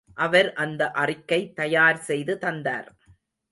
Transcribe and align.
அவர் 0.17 0.49
அந்த 0.53 0.91
அறிக்கை 0.93 1.39
தயார் 1.53 1.99
செய்து 2.01 2.35
தந்தார். 2.37 2.89